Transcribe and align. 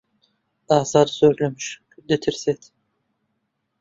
ئازاد 0.69 1.09
زۆر 1.17 1.33
لە 1.41 1.47
مشک 1.53 1.89
دەترسێت. 2.09 2.61